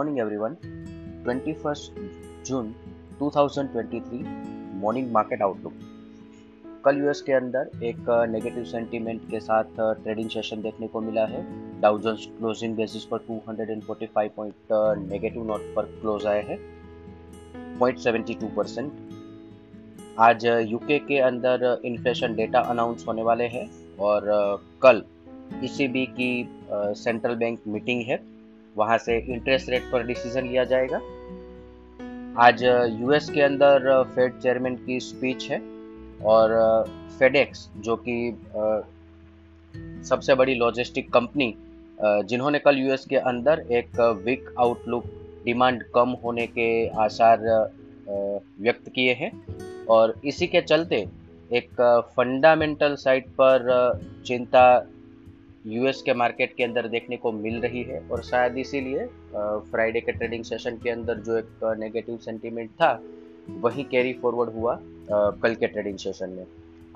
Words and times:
morning, 0.00 0.18
everyone. 0.22 0.54
21st 1.24 1.96
June 2.46 2.68
2023 3.18 4.22
morning 4.82 5.10
market 5.12 5.42
outlook 5.42 5.72
कल 6.84 6.98
US 6.98 7.20
के 7.22 7.32
अंदर 7.32 7.84
एक 7.84 8.08
नेगेटिव 8.30 8.64
सेंटीमेंट 8.64 9.28
के 9.30 9.40
साथ 9.40 9.76
ट्रेडिंग 10.02 10.30
सेशन 10.30 10.62
देखने 10.62 10.88
को 10.88 11.00
मिला 11.00 11.26
है। 11.26 11.42
डाउजन्स 11.80 12.26
क्लोजिंग 12.38 12.76
बेसिस 12.76 13.04
पर 13.12 13.18
245 13.28 14.30
पॉइंट 14.36 14.72
नेगेटिव 15.10 15.44
नोट 15.46 15.68
पर 15.76 15.92
क्लोज 16.00 16.26
आए 16.26 16.42
हैं। 16.48 16.58
0.72 17.78 18.54
परसेंट 18.56 18.92
आज 20.28 20.46
यूके 20.70 20.98
के 20.98 21.18
अंदर 21.28 21.80
इन्फ्लेशन 21.84 22.34
डेटा 22.34 22.60
अनाउंस 22.74 23.04
होने 23.08 23.22
वाले 23.22 23.52
हैं 23.58 23.68
और 24.08 24.32
कल 24.82 25.04
ईसीबी 25.64 26.06
की 26.20 26.32
सेंट्रल 26.72 27.34
बैंक 27.34 27.58
मीटिंग 27.68 28.04
है। 28.08 28.39
वहाँ 28.76 28.98
से 28.98 29.18
इंटरेस्ट 29.18 29.70
रेट 29.70 29.90
पर 29.92 30.06
डिसीज़न 30.06 30.46
लिया 30.46 30.64
जाएगा। 30.64 31.00
आज 32.38 32.62
यूएस 33.00 33.30
के 33.30 33.40
अंदर 33.42 34.02
फेड 34.14 34.38
चेयरमैन 34.40 34.76
की 34.76 35.00
स्पीच 35.00 35.50
है 35.50 35.60
और 36.24 36.52
फेडेक्स 37.18 37.68
जो 37.76 37.96
कि 38.08 38.16
सबसे 40.08 40.34
बड़ी 40.34 40.54
लॉजिस्टिक 40.54 41.12
कंपनी 41.12 41.54
जिन्होंने 42.02 42.58
कल 42.58 42.78
यूएस 42.78 43.04
के 43.04 43.16
अंदर 43.16 43.64
एक 43.72 44.00
वीक 44.24 44.54
आउटलुक 44.58 45.04
डिमांड 45.44 45.82
कम 45.94 46.10
होने 46.24 46.46
के 46.46 46.68
आसार 46.98 47.38
व्यक्त 48.60 48.88
किए 48.88 49.12
हैं 49.12 49.32
और 49.86 50.14
इसी 50.24 50.46
के 50.46 50.60
चलते 50.60 51.06
एक 51.52 51.80
फंडामेंटल 52.16 52.94
साइट 52.94 53.28
पर 53.40 53.68
चिंता 54.26 54.64
यूएस 55.64 56.00
के 56.02 56.14
मार्केट 56.14 56.54
के 56.56 56.64
अंदर 56.64 56.86
देखने 56.88 57.16
को 57.16 57.32
मिल 57.32 57.60
रही 57.60 57.82
है 57.82 58.00
और 58.10 58.22
शायद 58.24 58.56
इसीलिए 58.58 59.06
फ्राइडे 59.70 60.00
के 60.00 60.12
ट्रेडिंग 60.12 60.44
सेशन 60.44 60.76
के 60.82 60.90
अंदर 60.90 61.18
जो 61.18 61.36
एक 61.38 61.76
नेगेटिव 61.78 62.16
सेंटीमेंट 62.18 62.70
था, 62.72 62.92
वही 63.50 63.82
कैरी 63.82 64.12
फॉरवर्ड 64.22 64.50
हुआ 64.50 64.78
कल 65.42 65.54
के 65.54 65.66
ट्रेडिंग 65.66 65.98
सेशन 65.98 66.30
में। 66.30 66.46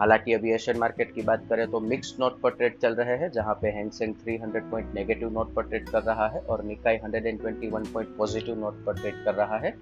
हालाँकि 0.00 0.32
अभी 0.32 0.52
एशियन 0.52 0.78
मार्केट 0.78 1.14
की 1.14 1.22
बात 1.22 1.44
करें 1.48 1.66
तो 1.70 1.80
मिक्स 1.80 2.14
नोट 2.20 2.40
पर 2.40 2.50
ट्रेड 2.50 2.78
चल 2.78 2.94
रहे 2.94 3.16
हैं, 3.16 3.30
जहाँ 3.30 3.54
पे 3.54 3.68
Hang Seng 3.68 4.14
300 4.24 4.70
point 4.70 4.94
negative 4.94 5.32
note 5.32 5.52
पर 5.54 5.62
ट्रेड 5.62 5.88
कर 5.88 6.02
रहा 6.02 6.28
है 6.28 6.40
और 6.40 6.64
निकाई 6.64 6.98
121 6.98 7.86
पॉइंट 7.88 8.16
पॉजिटिव 8.16 8.58
नोट 8.60 8.84
पर 8.86 9.00
ट्रेड 9.00 9.24
कर 9.24 9.34
रहा 9.34 9.58
है। 9.58 9.74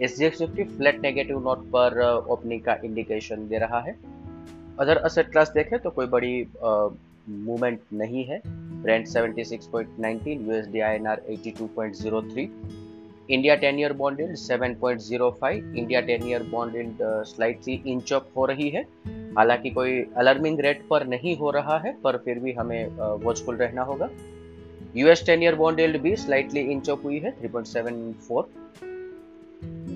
S 0.00 0.18
G 0.18 0.28
flat 0.28 1.00
negative 1.02 1.38
note 1.44 1.64
पर 1.70 2.00
ओपनिंग 2.30 2.62
का 2.62 2.76
इंडिकेशन 2.84 3.48
दे 3.48 3.58
रहा 3.58 3.80
है। 3.80 3.96
अदर 4.78 4.96
असेट 4.98 5.30
क्लास 5.30 5.52
देखें 5.52 5.78
तो 5.78 5.90
कोई 5.90 6.06
बड़ी 6.08 6.42
मूवमेंट 7.28 7.80
नहीं 7.92 8.24
है। 8.24 8.40
Brent 8.82 9.06
76.19 9.08 10.42
USD 10.42 10.80
INR 10.80 11.22
82.03 11.30 12.48
India 13.30 13.56
10 13.60 13.78
year 13.78 13.92
bond 13.92 14.20
yield 14.20 14.36
7.05 14.36 15.76
India 15.76 16.00
10 16.02 16.26
year 16.26 16.42
bond 16.42 16.76
yield 16.76 16.98
slightly 17.02 17.82
inch 17.86 18.12
up 18.12 18.28
हो 18.36 18.46
रही 18.46 18.68
है। 18.68 18.82
हालाँकि 19.36 19.70
कोई 19.70 20.00
अलर्मिंग 20.16 20.60
रेट 20.60 20.82
पर 20.88 21.06
नहीं 21.06 21.36
हो 21.36 21.50
रहा 21.50 21.78
है 21.78 21.96
पर 22.04 22.16
फिर 22.16 22.38
भी 22.38 22.52
हमें 22.52 22.88
वॉचफुल 23.24 23.54
uh, 23.54 23.60
रहना 23.60 23.82
होगा। 23.82 24.08
यूएस 24.96 25.24
10 25.26 25.42
ईयर 25.42 25.54
बॉन्ड 25.54 25.80
यील्ड 25.80 25.96
भी 25.96 26.16
स्लाइटली 26.16 26.60
इंच 26.60 26.90
अप 26.90 27.04
हुई 27.04 27.18
है 27.18 27.36
3.74 27.42 28.42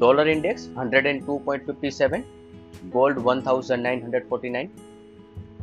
dollar 0.00 0.28
index 0.28 0.68
102.57 0.78 2.20
gold 2.92 3.18
1949 3.18 4.68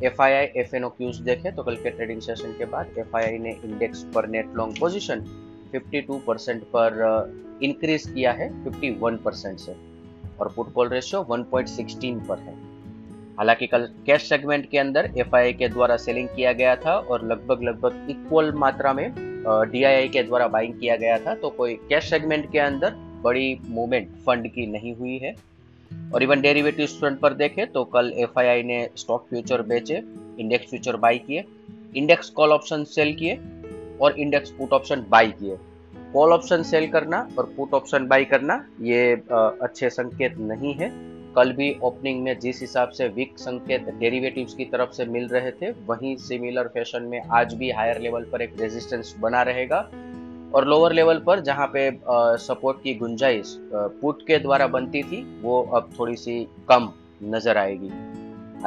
F 0.03 0.22
I 0.22 0.31
I 0.31 0.45
F 0.55 0.75
N 0.75 0.83
O 0.83 0.89
cues 0.89 1.17
देखे 1.17 1.52
तो 1.52 1.64
कल 1.64 1.75
के 1.75 1.89
ट्रेडिंग 1.89 2.22
सेशन 2.22 2.52
के 2.58 2.66
बाद 2.66 2.95
एफ़ 2.97 3.17
आई 3.17 3.23
आई 3.23 3.38
ने 3.38 3.52
इंडेक्स 3.52 4.03
पर 4.16 4.28
नेट 4.28 4.45
लॉन्ग 4.55 4.80
पोजिशन 4.80 5.23
52 5.75 6.19
परसेंट 6.28 6.64
पर 6.64 6.94
इंक्रीज 7.64 8.08
uh, 8.08 8.14
किया 8.14 8.31
है 8.31 8.64
51 8.65 9.17
परसेंट 9.17 9.60
से 9.60 9.76
और 10.39 10.54
पुट 10.55 10.73
कॉल 10.73 10.89
रेशियो 10.89 11.27
1.16 11.32 12.27
पर 12.27 12.39
है। 12.39 12.54
हालाँकि 13.37 13.67
कल 13.67 13.89
कैश 14.05 14.30
सेगमेंट 14.30 14.70
के 14.70 14.77
अंदर 14.77 15.11
एफआईआई 15.17 15.54
के 15.54 15.67
द्वारा 15.67 15.98
सेलिंग 15.98 16.27
किया 16.27 16.54
गया 16.54 16.76
था 16.76 16.95
और 16.98 17.26
लगभग 17.26 17.64
लगभग 17.64 18.08
इक्वल 18.10 18.52
मात्रा 18.52 18.93
में 18.93 19.14
डी 19.17 20.08
uh, 20.08 20.14
के 20.14 20.23
द्वारा 20.23 20.48
बाइंग 20.48 20.80
किया 20.80 20.95
गया 20.95 21.17
था 21.17 21.36
तो 21.36 21.49
कोई 21.49 21.76
कैश 21.76 22.10
सेगमेंट 22.10 22.52
के 22.52 22.60
अंदर 22.60 22.93
बड़ी 23.21 23.60
मूवमेंट 23.67 24.10
फंड 24.26 24.48
की 24.48 24.67
नहीं 24.67 24.95
हुई 24.95 25.17
है। 25.17 25.36
और 26.14 26.23
इवन 26.23 26.42
डेरिवेटिव 26.42 26.88
फ्रंट 26.89 27.20
पर 27.20 27.33
देखें 27.33 27.66
तो 27.72 27.83
कल 27.86 28.11
एफआईआई 28.17 28.64
ने 28.64 28.89
स्टॉक 28.95 29.26
फ्यूचर 29.30 29.61
बेचे 29.61 30.02
इंडेक्स 30.39 30.70
फ्यूचर 30.70 30.95
बाई 30.98 31.17
किए 31.17 31.44
इंडेक्स 31.95 32.30
कॉल 32.30 32.52
ऑप्शन 32.52 32.83
सेल 32.83 33.14
किए 33.16 33.39
और 34.02 34.20
इंडेक्स 34.20 34.49
पुट 34.49 34.73
ऑप्शन 34.73 35.05
बाई 35.10 35.32
किए। 35.32 35.58
कॉल 36.14 36.32
ऑप्शन 36.33 36.64
सेल 36.64 36.88
करना 36.88 37.28
और 37.38 37.54
पुट 37.58 37.73
ऑप्शन 37.73 38.08
बाई 38.08 38.26
करना, 38.26 38.66
ये 38.82 39.14
अच्छे 39.61 39.89
संकेत 39.89 40.38
नहीं 40.39 40.73
है। 40.73 40.92
कल 41.36 41.52
भी 41.52 41.76
ओपनिंग 41.83 42.22
में 42.23 42.39
जिस 42.39 42.61
हिसाब 42.61 42.89
से 42.89 43.08
वीक 43.08 43.38
संकेत 43.39 43.89
डेरिवेटिव्स 43.89 44.54
की 44.54 44.66
तरफ़ 44.66 44.92
से 44.92 45.05
मिल 45.05 45.28
रहे 45.28 45.52
थे, 45.52 45.72
वहीं 45.86 46.16
सिमिलर 46.17 46.67
फ़ैशन 46.67 47.04
में 47.04 47.22
आज 47.32 47.54
भी 47.54 47.72
हायर 47.72 48.02
लेवल 48.02 48.23
पर 48.23 48.42
एक 48.42 48.55
रेजिस्टेंस 48.60 49.16
बना 49.20 49.42
रहेगा। 49.42 49.89
और 50.55 50.67
लोअर 50.67 50.93
लेवल 50.93 51.20
पर 51.20 51.39
जहाँ 51.39 51.67
पे 51.73 51.89
सपोर्ट 52.43 52.77
की 52.83 52.93
गुंजाइश 52.95 53.55
पुट 53.73 54.21
के 54.27 54.37
द्वारा 54.39 54.67
बनती 54.67 55.02
थी 55.04 55.21
वो 55.42 55.61
अब 55.76 55.89
थोड़ी 55.99 56.15
सी 56.15 56.43
कम 56.70 56.89
नज़र 57.23 57.58
आएगी। 57.58 57.89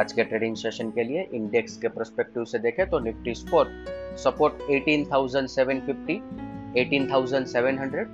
आज 0.00 0.12
के 0.12 0.24
ट्रेडिंग 0.24 0.56
सेशन 0.56 0.90
के 0.90 1.04
लिए 1.04 1.28
इंडेक्स 1.34 1.76
के 1.76 1.88
परस्पेक्टिव 1.88 2.44
से 2.44 2.58
देखें 2.58 2.88
तो 2.90 2.98
निफ्टी 2.98 3.34
स्पोर्ट 3.34 3.68
सपोर्ट 4.18 4.54
18,750, 4.70 6.20
18,700 6.76 8.06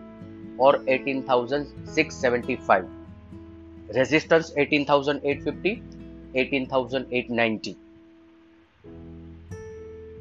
और 0.61 0.85
18,675 0.89 2.85
resistance 3.97 4.53
18,850, 4.59 5.75
18,890 6.37 7.75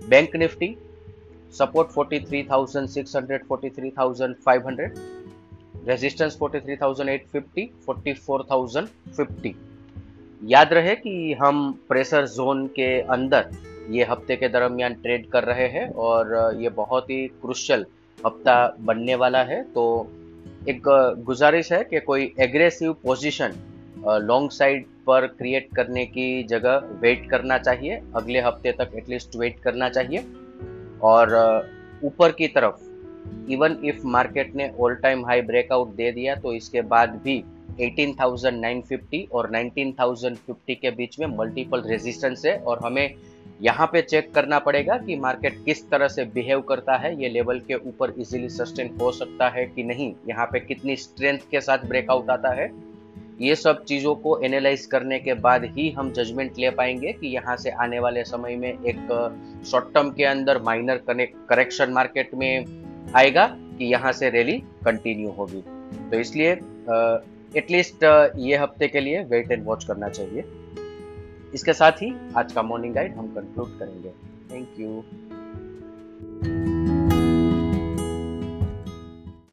bank 0.10 0.36
Nifty 0.36 0.70
support 1.58 1.88
43600 1.92 3.40
43500 3.52 4.90
resistance 5.88 6.38
43850 6.42 7.64
44050 7.88 9.54
याद 10.42 10.74
रहे 10.74 10.96
कि 10.96 11.14
हम 11.34 11.72
प्रेशर 11.90 12.28
जोन 12.28 12.66
के 12.76 12.90
अंदर 13.02 13.50
ये 13.90 14.04
हफ़्ते 14.04 14.36
के 14.36 14.48
दरमियान 14.50 14.94
ट्रेड 14.94 15.30
कर 15.30 15.44
रहे 15.44 15.68
हैं 15.68 15.88
और 16.06 16.34
ये 16.62 16.70
बहुत 16.78 17.10
ही 17.10 17.28
क्रुशियल 17.42 17.86
हफ़्ता 18.26 18.56
बनने 18.80 19.16
वाला 19.16 19.44
है। 19.44 19.62
तो 19.74 19.84
एक 20.70 20.82
गुजारिश 21.26 21.72
है 21.72 21.84
कि 21.84 22.00
कोई 22.00 22.34
एग्रेसिव 22.40 22.94
पोजीशन 23.04 23.54
लॉन्ग 24.22 24.52
साइड 24.52 24.86
पर 25.08 25.28
क्रिएट 25.28 25.68
करने 25.76 26.06
की 26.06 26.44
जगह 26.44 26.76
वेट 27.02 27.30
करना 27.30 27.58
चाहिए। 27.58 28.00
अगले 28.16 28.40
हफ़्ते 28.42 28.72
तक 28.72 28.90
एटलीस्ट 28.96 29.36
वेट 29.36 29.60
करना 29.60 29.90
चाहिए। 29.90 30.20
और 31.04 31.36
ऊपर 32.04 32.32
की 32.32 32.48
तरफ़ 32.48 32.86
इवन 33.52 33.78
इफ़ 33.86 34.06
मार्केट 34.08 34.56
ने 34.56 34.72
ऑल 34.80 34.96
टाइम 34.96 35.26
हाई 35.26 35.42
ब्रेकआउट 35.42 35.88
दे 35.88 36.12
दिया 36.12 36.36
तो 36.36 36.54
इसके 36.54 36.82
बाद 36.82 37.10
भी 37.10 37.44
18,950 37.82 39.30
और 39.32 39.52
19,050 39.52 40.76
के 40.76 40.92
बीच 40.92 41.20
में 41.20 41.28
मल्टीपल 41.28 41.82
रेजिस्टेंस 41.82 42.46
है 42.46 42.58
और 42.58 42.80
हमें 42.84 43.16
यहाँ 43.62 43.88
पे 43.88 44.02
चेक 44.02 44.34
करना 44.34 44.60
पड़ेगा 44.60 44.98
कि 44.98 45.16
मार्केट 45.16 45.64
किस 45.66 45.90
तरह 45.90 46.08
से 46.08 46.26
बिहेव 46.26 46.62
करता 46.62 46.98
है 46.98 47.22
ये 47.22 47.30
लेवल 47.30 47.60
के 47.60 47.76
ऊपर 47.76 48.14
इजीली 48.20 48.50
सस्टेन 48.50 48.98
हो 49.02 49.12
सकता 49.12 49.50
है 49.50 49.66
कि 49.66 49.84
नहीं 49.84 50.14
यहाँ 50.30 50.46
पे 50.46 50.60
कितनी 50.60 50.96
स्ट्रेंथ 50.96 51.40
के 51.52 51.62
साथ 51.62 51.78
ब्रेकआउट 51.78 52.30
आता 52.30 52.54
है। 52.54 52.87
ये 53.42 53.56
सब 53.56 53.84
चीज़ों 53.84 54.14
को 54.16 54.40
एनालाइज 54.44 54.86
करने 54.86 55.20
के 55.20 55.34
बाद 55.34 55.66
ही 55.66 55.90
हम 55.92 56.12
जजमेंट 56.12 56.58
ले 56.60 56.70
पाएँगे 56.70 57.12
कि 57.14 57.28
यहाँ 57.28 57.56
से 57.58 57.70
आने 57.84 58.00
वाले 58.00 58.24
समय 58.24 58.56
में 58.56 58.70
एक 58.70 59.64
शॉर्ट 59.72 59.94
टर्म 59.94 60.10
के 60.10 60.24
अंदर 60.24 60.62
माइनर 60.62 61.02
करेक्शन 61.10 61.92
मार्केट 61.92 62.34
में 62.34 62.66
आएगा 63.16 63.46
कि 63.78 63.86
यहाँ 63.86 64.12
से 64.12 64.30
रैली 64.30 64.58
कंटिन्यू 64.86 65.32
होगी। 65.32 65.64
तो 66.12 66.20
इसलिए 66.20 66.52
एटलीस्ट 67.56 68.04
ये 68.38 68.58
हफ़्ते 68.58 68.88
के 68.88 69.00
लिए 69.00 69.24
वेट 69.24 69.52
एंड 69.52 69.66
वॉच 69.66 69.84
करना 69.84 70.10
चाहिए। 70.10 70.44
इसके 71.54 71.74
साथ 71.74 72.02
ही 72.02 72.14
आज 72.38 72.54
का 72.54 72.62
मॉर्निंग 72.64 72.94
गाइड 72.94 73.16
हम 73.16 73.28
कंक्लूड 73.36 73.80
करेंगे। 73.80 74.10
Thank 74.52 74.80
you 74.80 75.04